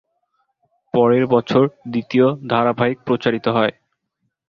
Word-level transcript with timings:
পরের 0.93 1.23
বছর 1.27 1.63
দ্বিতীয় 1.87 2.27
ধারাবাহিক 2.49 2.97
প্রচারিত 3.07 3.45
হয়। 3.47 3.73